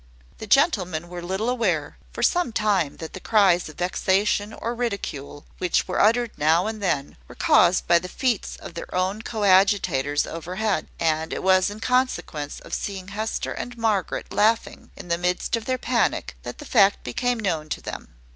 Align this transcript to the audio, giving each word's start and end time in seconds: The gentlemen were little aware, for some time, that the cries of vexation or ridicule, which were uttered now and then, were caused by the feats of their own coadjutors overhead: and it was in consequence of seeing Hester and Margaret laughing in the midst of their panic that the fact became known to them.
The 0.39 0.47
gentlemen 0.47 1.09
were 1.09 1.21
little 1.21 1.47
aware, 1.47 1.99
for 2.11 2.23
some 2.23 2.51
time, 2.51 2.97
that 2.97 3.13
the 3.13 3.19
cries 3.19 3.69
of 3.69 3.77
vexation 3.77 4.51
or 4.51 4.73
ridicule, 4.73 5.45
which 5.59 5.87
were 5.87 5.99
uttered 6.01 6.31
now 6.37 6.65
and 6.65 6.81
then, 6.81 7.17
were 7.27 7.35
caused 7.35 7.85
by 7.87 7.99
the 7.99 8.09
feats 8.09 8.55
of 8.55 8.73
their 8.73 8.91
own 8.95 9.21
coadjutors 9.21 10.25
overhead: 10.25 10.87
and 10.99 11.31
it 11.31 11.43
was 11.43 11.69
in 11.69 11.81
consequence 11.81 12.59
of 12.61 12.73
seeing 12.73 13.09
Hester 13.09 13.51
and 13.51 13.77
Margaret 13.77 14.33
laughing 14.33 14.89
in 14.97 15.09
the 15.09 15.19
midst 15.19 15.55
of 15.55 15.65
their 15.65 15.77
panic 15.77 16.35
that 16.41 16.57
the 16.57 16.65
fact 16.65 17.03
became 17.03 17.39
known 17.39 17.69
to 17.69 17.79
them. 17.79 18.15